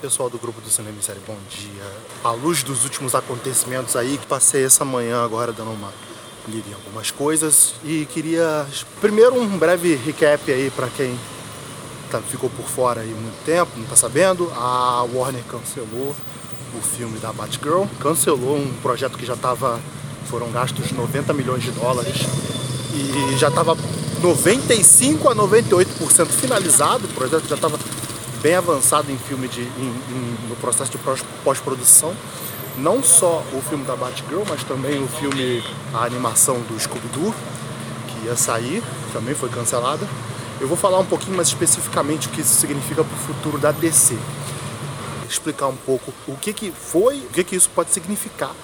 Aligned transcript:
pessoal 0.00 0.30
do 0.30 0.38
grupo 0.38 0.60
do 0.60 0.70
Cinema 0.70 1.00
Série, 1.02 1.20
bom 1.26 1.36
dia. 1.50 1.84
À 2.22 2.30
luz 2.30 2.62
dos 2.62 2.84
últimos 2.84 3.14
acontecimentos 3.14 3.96
aí, 3.96 4.18
passei 4.28 4.64
essa 4.64 4.84
manhã 4.84 5.24
agora 5.24 5.52
dando 5.52 5.72
uma 5.72 5.92
lida 6.46 6.68
em 6.70 6.72
algumas 6.72 7.10
coisas 7.10 7.74
e 7.84 8.06
queria 8.06 8.64
primeiro 9.00 9.34
um 9.34 9.58
breve 9.58 9.96
recap 9.96 10.50
aí 10.50 10.70
para 10.70 10.88
quem 10.88 11.18
tá, 12.10 12.20
ficou 12.20 12.48
por 12.48 12.66
fora 12.66 13.00
aí 13.00 13.08
muito 13.08 13.44
tempo, 13.44 13.72
não 13.76 13.86
tá 13.86 13.96
sabendo. 13.96 14.50
A 14.54 15.02
Warner 15.12 15.42
cancelou 15.44 16.14
o 16.74 16.80
filme 16.80 17.18
da 17.18 17.32
Batgirl, 17.32 17.84
cancelou 17.98 18.56
um 18.56 18.72
projeto 18.80 19.18
que 19.18 19.26
já 19.26 19.34
estava 19.34 19.80
foram 20.26 20.50
gastos 20.52 20.92
90 20.92 21.32
milhões 21.32 21.62
de 21.62 21.70
dólares 21.72 22.18
e 22.94 23.36
já 23.36 23.48
estava 23.48 23.76
95 24.22 25.28
a 25.28 25.34
98% 25.34 26.26
finalizado, 26.26 27.06
o 27.06 27.08
projeto 27.08 27.48
já 27.48 27.54
estava 27.54 27.78
bem 28.42 28.54
avançado 28.54 29.10
em 29.10 29.18
filme 29.18 29.48
de, 29.48 29.62
em, 29.62 29.94
em, 30.10 30.48
no 30.48 30.56
processo 30.56 30.90
de 30.90 30.98
pós-produção. 31.44 32.14
Não 32.76 33.02
só 33.02 33.42
o 33.52 33.60
filme 33.60 33.84
da 33.84 33.96
Batgirl, 33.96 34.42
mas 34.48 34.62
também 34.62 35.02
o 35.02 35.08
filme, 35.08 35.64
a 35.92 36.04
animação 36.04 36.60
do 36.60 36.78
Scooby-Doo, 36.78 37.34
que 38.06 38.26
ia 38.26 38.36
sair, 38.36 38.82
também 39.12 39.34
foi 39.34 39.48
cancelada. 39.48 40.06
Eu 40.60 40.68
vou 40.68 40.76
falar 40.76 40.98
um 40.98 41.06
pouquinho 41.06 41.36
mais 41.36 41.48
especificamente 41.48 42.28
o 42.28 42.30
que 42.30 42.40
isso 42.40 42.54
significa 42.54 43.02
para 43.02 43.14
o 43.14 43.18
futuro 43.18 43.58
da 43.58 43.72
DC. 43.72 44.16
Explicar 45.28 45.66
um 45.66 45.76
pouco 45.76 46.12
o 46.26 46.36
que, 46.36 46.52
que 46.52 46.70
foi, 46.70 47.18
o 47.18 47.28
que, 47.30 47.42
que 47.44 47.56
isso 47.56 47.68
pode 47.74 47.92
significar 47.92 48.54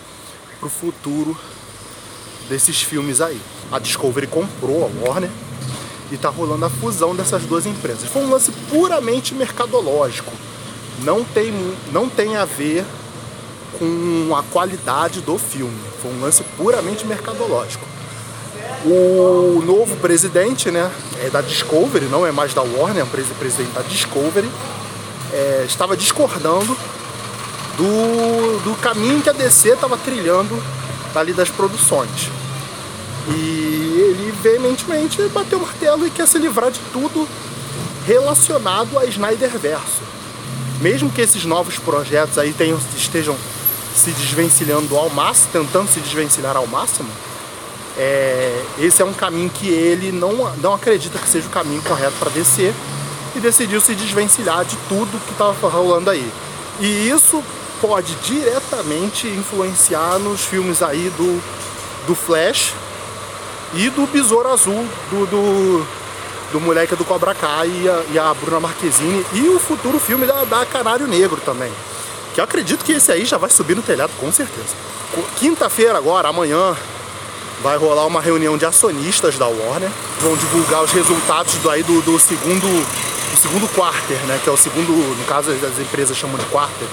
para 0.59 0.67
o 0.67 0.71
futuro 0.71 1.37
desses 2.49 2.83
filmes 2.83 3.21
aí. 3.21 3.41
A 3.73 3.79
Discovery 3.79 4.27
comprou 4.27 4.85
a 4.85 5.09
Warner 5.09 5.31
e 6.15 6.17
está 6.17 6.29
rolando 6.29 6.65
a 6.65 6.71
fusão 6.71 7.15
dessas 7.15 7.43
duas 7.43 7.67
empresas. 7.67 8.09
Foi 8.09 8.23
um 8.23 8.31
lance 8.31 8.53
puramente 8.71 9.35
mercadológico. 9.35 10.33
Não 11.03 11.25
tem, 11.25 11.53
não 11.93 12.09
tem 12.09 12.37
a 12.37 12.45
ver 12.45 12.85
com 13.79 14.35
a 14.35 14.43
qualidade 14.45 15.21
do 15.21 15.37
filme. 15.37 15.77
Foi 16.01 16.13
um 16.13 16.21
lance 16.21 16.43
puramente 16.57 17.05
mercadológico. 17.05 17.85
O 18.85 19.63
novo 19.65 19.97
presidente, 19.97 20.71
né, 20.71 20.91
é 21.21 21.31
da 21.31 21.41
Discovery, 21.41 22.07
não 22.07 22.27
é 22.27 22.31
mais 22.31 22.55
da 22.55 22.63
Warner, 22.63 23.01
é 23.01 23.03
o 23.03 23.07
presidente 23.07 23.73
da 23.73 23.83
Discovery, 23.83 24.49
é, 25.33 25.65
estava 25.67 25.97
discordando 25.97 26.77
do, 27.77 28.61
do 28.63 28.75
caminho 28.81 29.21
que 29.21 29.29
a 29.29 29.33
DC 29.33 29.71
estava 29.71 29.97
trilhando 29.97 30.63
ali 31.15 31.33
das 31.33 31.49
produções. 31.49 32.31
E 33.29 33.64
ele 34.15 34.33
veementemente 34.43 35.21
bateu 35.29 35.59
o 35.59 35.63
martelo 35.63 36.07
e 36.07 36.11
quer 36.11 36.27
se 36.27 36.39
livrar 36.39 36.71
de 36.71 36.81
tudo 36.93 37.29
relacionado 38.07 38.99
a 38.99 39.05
Snyder 39.07 39.59
Verso. 39.59 40.03
Mesmo 40.81 41.11
que 41.11 41.21
esses 41.21 41.45
novos 41.45 41.79
projetos 41.79 42.39
aí 42.39 42.53
tenham, 42.53 42.79
estejam 42.97 43.37
se 43.95 44.11
desvencilhando 44.11 44.97
ao 44.97 45.09
máximo, 45.11 45.49
tentando 45.53 45.89
se 45.89 46.01
desvencilhar 46.01 46.57
ao 46.57 46.67
máximo, 46.67 47.09
é, 47.97 48.65
esse 48.79 49.01
é 49.01 49.05
um 49.05 49.13
caminho 49.13 49.49
que 49.49 49.69
ele 49.69 50.11
não, 50.11 50.53
não 50.57 50.75
acredita 50.75 51.19
que 51.19 51.29
seja 51.29 51.47
o 51.47 51.51
caminho 51.51 51.81
correto 51.83 52.15
para 52.19 52.31
descer 52.31 52.75
e 53.37 53.41
decidiu 53.41 53.81
se 53.81 53.95
desvencilhar 53.95 54.65
de 54.65 54.77
tudo 54.89 55.21
que 55.25 55.33
estava 55.33 55.69
rolando 55.69 56.11
aí. 56.11 56.29
E 56.81 57.09
isso 57.09 57.43
pode 57.81 58.15
diretamente 58.17 59.29
influenciar 59.29 60.19
nos 60.19 60.41
filmes 60.45 60.83
aí 60.83 61.11
do, 61.17 61.41
do 62.07 62.15
Flash 62.15 62.75
e 63.77 63.91
do 63.91 64.07
Besouro 64.07 64.49
Azul, 64.49 64.87
do, 65.11 65.27
do, 65.27 65.87
do 66.53 66.61
moleque 66.61 66.95
do 66.95 67.05
Cobra 67.05 67.35
Kai 67.35 67.69
e 67.69 67.89
a, 67.89 68.05
e 68.13 68.19
a 68.19 68.35
Bruna 68.35 68.61
Marquezine 68.61 69.25
e 69.33 69.49
o 69.49 69.59
futuro 69.59 69.99
filme 69.99 70.27
da, 70.27 70.45
da 70.45 70.65
Canário 70.67 71.07
Negro 71.07 71.41
também. 71.45 71.73
Que 72.33 72.41
eu 72.41 72.45
acredito 72.45 72.85
que 72.85 72.93
esse 72.93 73.13
aí 73.13 73.25
já 73.25 73.39
vai 73.39 73.51
subir 73.51 73.77
no 73.77 73.83
telhado, 73.83 74.13
com 74.19 74.33
certeza. 74.33 74.75
Quinta-feira 75.39 75.97
agora, 75.97 76.29
amanhã, 76.29 76.77
vai 77.63 77.77
rolar 77.77 78.07
uma 78.07 78.21
reunião 78.21 78.59
de 78.59 78.65
acionistas 78.65 79.39
da 79.39 79.47
Warner. 79.47 79.91
Vão 80.21 80.37
divulgar 80.37 80.83
os 80.83 80.91
resultados 80.91 81.55
do, 81.57 81.71
aí 81.71 81.83
do, 81.83 82.01
do 82.03 82.19
segundo 82.19 82.67
do 83.35 83.41
segundo 83.41 83.69
quarter, 83.75 84.17
né? 84.27 84.41
Que 84.43 84.49
é 84.49 84.53
o 84.53 84.57
segundo, 84.57 84.93
no 84.93 85.25
caso 85.25 85.51
as 85.51 85.79
empresas 85.79 86.17
chamam 86.17 86.39
de 86.39 86.45
quarter, 86.47 86.87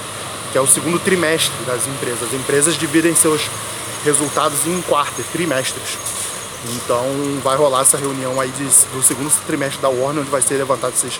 que 0.51 0.57
é 0.57 0.61
o 0.61 0.67
segundo 0.67 0.99
trimestre 0.99 1.53
das 1.65 1.87
empresas. 1.87 2.23
As 2.23 2.33
empresas 2.33 2.77
dividem 2.77 3.15
seus 3.15 3.41
resultados 4.03 4.65
em 4.65 4.81
quarter, 4.81 5.23
trimestres. 5.31 5.97
Então 6.75 7.03
vai 7.43 7.57
rolar 7.57 7.81
essa 7.81 7.97
reunião 7.97 8.39
aí 8.39 8.49
de, 8.49 8.63
do 8.63 9.01
segundo 9.01 9.31
trimestre 9.45 9.81
da 9.81 9.89
Warner, 9.89 10.21
onde 10.21 10.29
vai 10.29 10.41
ser 10.41 10.55
levantado 10.55 10.93
esses, 10.93 11.19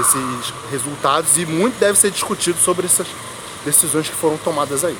esses 0.00 0.54
resultados 0.70 1.36
e 1.38 1.46
muito 1.46 1.78
deve 1.78 1.98
ser 1.98 2.10
discutido 2.10 2.58
sobre 2.58 2.86
essas 2.86 3.06
decisões 3.64 4.08
que 4.08 4.14
foram 4.14 4.36
tomadas 4.38 4.84
aí. 4.84 4.96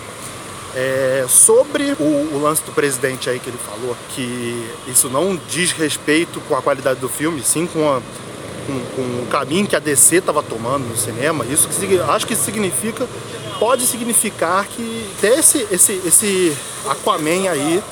É, 0.75 1.25
sobre 1.29 1.93
o, 1.99 2.35
o, 2.35 2.41
lance 2.43 2.63
do 2.63 2.73
presidente 2.73 3.29
aí 3.29 3.41
que 3.41 3.49
ele 3.49 3.59
falou, 3.59 3.97
que 4.11 4.71
isso 4.87 5.09
não 5.09 5.39
diz 5.49 5.73
respeito 5.73 6.41
com 6.43 6.55
a 6.55 6.63
qualidade 6.63 7.01
do 7.01 7.09
filme, 7.09 7.43
sim 7.43 7.67
com, 7.67 7.91
a, 7.91 8.01
com, 8.67 8.81
com 8.95 9.03
o 9.23 9.27
caminho 9.29 9.67
que 9.67 9.75
a 9.75 9.79
DC 9.79 10.17
estava 10.17 10.43
tomando 10.43 10.87
no 10.87 10.97
cinema, 10.97 11.45
isso 11.47 11.67
que, 11.69 11.99
acho 11.99 12.27
que 12.27 12.37
significa, 12.37 13.09
pode 13.59 13.87
significar 13.87 14.67
que 14.67 15.11
esse, 15.23 15.67
esse, 15.71 16.01
esse 16.05 16.57
Aquaman 16.87 17.51
aí 17.51 17.83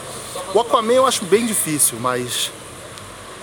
o 0.54 0.60
Aquaman 0.60 0.92
eu 0.92 1.06
acho 1.06 1.24
bem 1.24 1.46
difícil, 1.46 1.98
mas 2.00 2.50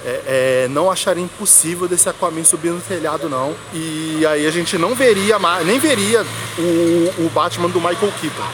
é, 0.06 0.66
é, 0.66 0.68
não 0.70 0.92
acharia 0.92 1.24
impossível 1.24 1.88
desse 1.88 2.10
Aquaman 2.10 2.44
subir 2.44 2.72
no 2.72 2.82
telhado, 2.82 3.30
não. 3.30 3.56
E 3.74 4.26
aí 4.26 4.46
a 4.46 4.52
gente 4.52 4.78
não 4.78 4.94
veria 4.94 5.40
mais, 5.40 5.66
nem 5.66 5.80
veria 5.80 6.26
o, 6.58 7.26
o 7.26 7.32
Batman 7.34 7.70
do 7.70 7.80
Michael 7.80 8.12
Keaton. 8.20 8.50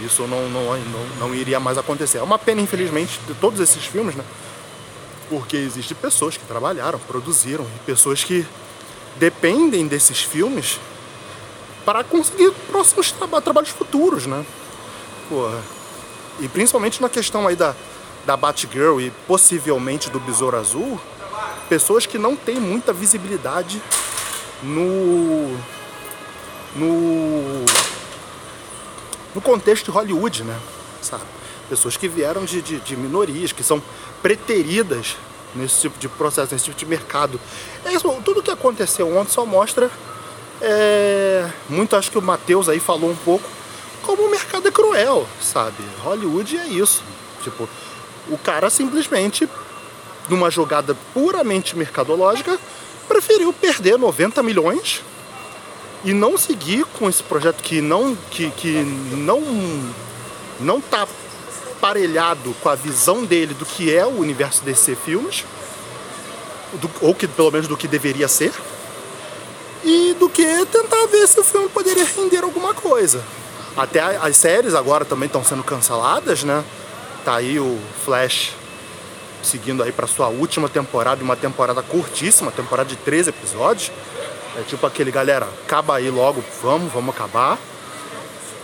Isso 0.00 0.22
não, 0.22 0.48
não, 0.50 0.76
não, 0.76 1.06
não 1.20 1.34
iria 1.34 1.58
mais 1.58 1.78
acontecer. 1.78 2.18
É 2.18 2.22
uma 2.22 2.38
pena, 2.38 2.60
infelizmente, 2.60 3.18
de 3.26 3.34
todos 3.34 3.58
esses 3.60 3.84
filmes, 3.86 4.14
né? 4.14 4.24
Porque 5.30 5.56
existem 5.56 5.96
pessoas 5.96 6.36
que 6.36 6.44
trabalharam, 6.44 6.98
produziram, 6.98 7.64
e 7.64 7.78
pessoas 7.86 8.22
que 8.22 8.46
dependem 9.16 9.86
desses 9.86 10.20
filmes 10.20 10.78
para 11.86 12.04
conseguir 12.04 12.52
próximos 12.70 13.10
tra 13.12 13.40
trabalhos 13.40 13.70
futuros, 13.70 14.26
né? 14.26 14.44
Porra 15.30 15.75
e 16.40 16.48
principalmente 16.48 17.00
na 17.00 17.08
questão 17.08 17.46
aí 17.46 17.56
da, 17.56 17.74
da 18.26 18.36
Batgirl 18.36 19.00
e 19.00 19.10
possivelmente 19.26 20.10
do 20.10 20.20
Besouro 20.20 20.56
Azul, 20.56 21.00
pessoas 21.68 22.06
que 22.06 22.18
não 22.18 22.36
têm 22.36 22.56
muita 22.60 22.92
visibilidade 22.92 23.80
no. 24.62 25.56
no. 26.74 27.64
no 29.34 29.40
contexto 29.40 29.86
de 29.86 29.90
Hollywood, 29.90 30.44
né? 30.44 30.58
Sabe? 31.00 31.24
Pessoas 31.68 31.96
que 31.96 32.08
vieram 32.08 32.44
de, 32.44 32.62
de, 32.62 32.78
de 32.80 32.96
minorias, 32.96 33.52
que 33.52 33.62
são 33.62 33.82
preteridas 34.22 35.16
nesse 35.54 35.80
tipo 35.80 35.98
de 35.98 36.08
processo, 36.08 36.52
nesse 36.52 36.66
tipo 36.66 36.78
de 36.78 36.86
mercado. 36.86 37.40
É 37.84 37.92
isso, 37.92 38.08
tudo 38.24 38.42
que 38.42 38.50
aconteceu 38.50 39.16
ontem 39.16 39.32
só 39.32 39.44
mostra. 39.44 39.90
É, 40.60 41.48
muito 41.68 41.96
acho 41.96 42.10
que 42.10 42.18
o 42.18 42.22
Matheus 42.22 42.68
aí 42.68 42.80
falou 42.80 43.10
um 43.10 43.16
pouco 43.16 43.46
como 44.16 44.28
o 44.28 44.30
mercado 44.30 44.66
é 44.66 44.70
cruel, 44.70 45.28
sabe? 45.40 45.76
Hollywood 46.02 46.56
é 46.56 46.66
isso. 46.66 47.02
Tipo, 47.42 47.68
o 48.28 48.38
cara 48.38 48.70
simplesmente, 48.70 49.48
numa 50.28 50.50
jogada 50.50 50.96
puramente 51.12 51.76
mercadológica, 51.76 52.58
preferiu 53.06 53.52
perder 53.52 53.98
90 53.98 54.42
milhões 54.42 55.02
e 56.02 56.12
não 56.12 56.38
seguir 56.38 56.84
com 56.98 57.08
esse 57.08 57.22
projeto 57.22 57.62
que 57.62 57.80
não 57.80 58.16
que, 58.30 58.50
que 58.52 58.82
não 59.12 59.42
não 60.58 60.80
tá 60.80 61.06
parelhado 61.80 62.54
com 62.62 62.68
a 62.68 62.74
visão 62.74 63.24
dele 63.24 63.54
do 63.54 63.64
que 63.64 63.94
é 63.94 64.04
o 64.04 64.18
universo 64.20 64.64
DC 64.64 64.96
filmes 64.96 65.44
do, 66.74 66.90
ou 67.00 67.14
que 67.14 67.28
pelo 67.28 67.50
menos 67.50 67.68
do 67.68 67.76
que 67.76 67.86
deveria 67.86 68.28
ser 68.28 68.52
e 69.84 70.14
do 70.18 70.28
que 70.28 70.44
tentar 70.66 71.06
ver 71.06 71.26
se 71.28 71.38
o 71.38 71.44
filme 71.44 71.68
poderia 71.68 72.04
render 72.04 72.42
alguma 72.42 72.74
coisa 72.74 73.22
até 73.76 74.00
as 74.00 74.36
séries 74.36 74.74
agora 74.74 75.04
também 75.04 75.26
estão 75.26 75.44
sendo 75.44 75.62
canceladas, 75.62 76.44
né? 76.44 76.64
Tá 77.24 77.36
aí 77.36 77.58
o 77.58 77.78
Flash 78.04 78.54
seguindo 79.42 79.82
aí 79.82 79.92
para 79.92 80.06
sua 80.06 80.28
última 80.28 80.68
temporada, 80.68 81.22
uma 81.22 81.36
temporada 81.36 81.82
curtíssima, 81.82 82.50
temporada 82.50 82.88
de 82.88 82.96
13 82.96 83.30
episódios. 83.30 83.92
É 84.58 84.62
tipo 84.62 84.86
aquele, 84.86 85.10
galera, 85.10 85.46
acaba 85.64 85.96
aí 85.96 86.10
logo, 86.10 86.42
vamos, 86.62 86.92
vamos 86.92 87.14
acabar. 87.14 87.58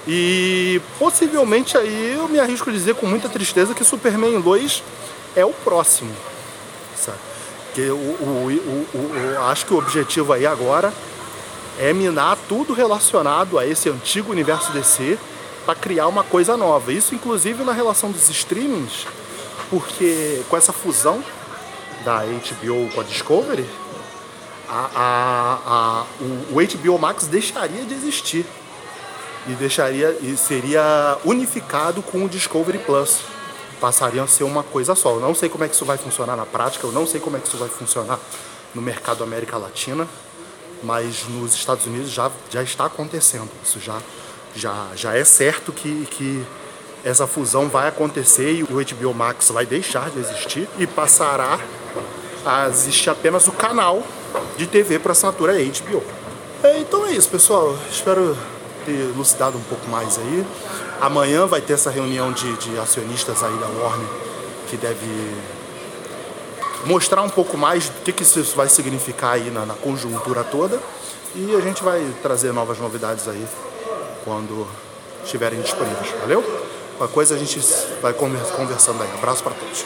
E 0.06 0.80
possivelmente 0.98 1.76
aí 1.76 2.14
eu 2.16 2.26
me 2.28 2.40
arrisco 2.40 2.70
a 2.70 2.72
dizer 2.72 2.94
com 2.96 3.06
muita 3.06 3.28
tristeza 3.28 3.74
que 3.74 3.84
Superman 3.84 4.40
2 4.40 4.82
é 5.36 5.44
o 5.44 5.52
próximo. 5.52 6.10
Sabe? 6.96 7.18
Que 7.74 7.82
o, 7.90 7.94
o, 7.94 8.86
o, 8.94 8.98
o, 8.98 9.42
acho 9.46 9.66
que 9.66 9.72
o 9.72 9.78
objetivo 9.78 10.32
aí 10.32 10.46
agora 10.46 10.92
é 11.78 11.92
minar 11.92 12.36
tudo 12.48 12.72
relacionado 12.72 13.58
a 13.58 13.66
esse 13.66 13.88
antigo 13.88 14.30
universo 14.32 14.72
DC 14.72 15.18
para 15.64 15.74
criar 15.74 16.08
uma 16.08 16.24
coisa 16.24 16.56
nova. 16.56 16.92
Isso 16.92 17.14
inclusive 17.14 17.64
na 17.64 17.72
relação 17.72 18.10
dos 18.10 18.28
streamings, 18.28 19.06
porque 19.70 20.42
com 20.48 20.56
essa 20.56 20.72
fusão 20.72 21.22
da 22.04 22.20
HBO 22.20 22.90
com 22.94 23.00
a 23.00 23.04
Discovery, 23.04 23.68
a, 24.68 24.88
a, 24.94 25.58
a, 25.66 26.06
o, 26.20 26.58
o 26.58 26.66
HBO 26.66 26.98
Max 26.98 27.26
deixaria 27.26 27.84
de 27.84 27.94
existir 27.94 28.46
e 29.46 29.52
deixaria 29.52 30.16
e 30.22 30.36
seria 30.36 31.18
unificado 31.24 32.02
com 32.02 32.24
o 32.24 32.28
Discovery 32.28 32.78
Plus. 32.78 33.20
Passariam 33.80 34.24
a 34.24 34.28
ser 34.28 34.44
uma 34.44 34.62
coisa 34.62 34.94
só. 34.94 35.10
Eu 35.10 35.20
não 35.20 35.34
sei 35.34 35.48
como 35.48 35.64
é 35.64 35.68
que 35.68 35.74
isso 35.74 35.84
vai 35.84 35.98
funcionar 35.98 36.36
na 36.36 36.46
prática, 36.46 36.86
eu 36.86 36.92
não 36.92 37.06
sei 37.06 37.20
como 37.20 37.36
é 37.36 37.40
que 37.40 37.48
isso 37.48 37.56
vai 37.56 37.68
funcionar 37.68 38.18
no 38.74 38.80
mercado 38.80 39.22
América 39.22 39.58
Latina, 39.58 40.08
mas 40.82 41.24
nos 41.28 41.54
Estados 41.54 41.86
Unidos 41.86 42.10
já, 42.10 42.30
já 42.50 42.62
está 42.62 42.86
acontecendo. 42.86 43.48
Isso 43.64 43.80
já, 43.80 43.98
já, 44.54 44.88
já 44.94 45.16
é 45.16 45.24
certo 45.24 45.72
que, 45.72 46.06
que 46.10 46.44
essa 47.04 47.26
fusão 47.26 47.68
vai 47.68 47.88
acontecer 47.88 48.52
e 48.52 48.62
o 48.62 48.66
HBO 48.66 49.14
Max 49.14 49.50
vai 49.50 49.66
deixar 49.66 50.10
de 50.10 50.18
existir 50.18 50.68
e 50.78 50.86
passará 50.86 51.58
a 52.44 52.68
existir 52.68 53.10
apenas 53.10 53.46
o 53.46 53.52
canal 53.52 54.02
de 54.56 54.66
TV 54.66 54.98
para 54.98 55.12
assinatura 55.12 55.52
HBO. 55.54 56.02
É, 56.62 56.78
então 56.78 57.06
é 57.06 57.12
isso, 57.12 57.28
pessoal. 57.28 57.76
Espero 57.90 58.36
ter 58.84 58.92
elucidado 58.92 59.58
um 59.58 59.62
pouco 59.62 59.88
mais 59.88 60.18
aí. 60.18 60.46
Amanhã 61.00 61.46
vai 61.46 61.60
ter 61.60 61.74
essa 61.74 61.90
reunião 61.90 62.32
de, 62.32 62.52
de 62.56 62.78
acionistas 62.78 63.42
aí 63.42 63.56
da 63.58 63.66
Warner 63.66 64.22
que 64.72 64.76
deve 64.78 65.06
mostrar 66.84 67.22
um 67.22 67.28
pouco 67.28 67.56
mais 67.56 67.88
do 67.88 68.00
que, 68.02 68.12
que 68.12 68.22
isso 68.22 68.42
vai 68.56 68.68
significar 68.68 69.34
aí 69.34 69.50
na, 69.50 69.66
na 69.66 69.74
conjuntura 69.74 70.44
toda. 70.44 70.80
E 71.34 71.54
a 71.54 71.60
gente 71.60 71.82
vai 71.82 72.14
trazer 72.22 72.52
novas 72.52 72.78
novidades 72.78 73.26
aí 73.26 73.46
quando 74.24 74.66
estiverem 75.24 75.60
disponíveis. 75.60 76.10
Valeu? 76.20 76.42
Qualquer 76.98 77.14
coisa 77.14 77.34
a 77.34 77.38
gente 77.38 77.58
vai 78.00 78.12
conversando 78.12 79.02
aí. 79.02 79.10
Abraço 79.14 79.42
para 79.42 79.54
todos. 79.54 79.84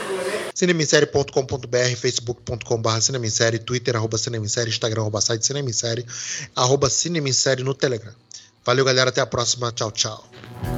cinemissérie.com.br, 0.54 1.96
facebook.com.br 1.96 3.00
cinemissérie, 3.00 3.58
twitter 3.58 3.96
arroba 3.96 4.18
cinemissérie, 4.18 4.70
instagram 4.70 5.02
arroba 5.02 5.20
site 5.20 5.46
cinemissérie, 5.46 6.04
arroba 6.54 6.90
cinemissérie 6.90 7.64
no 7.64 7.74
telegram. 7.74 8.12
Valeu 8.64 8.84
galera, 8.84 9.10
até 9.10 9.20
a 9.20 9.26
próxima, 9.26 9.70
tchau, 9.70 9.92
tchau. 9.92 10.75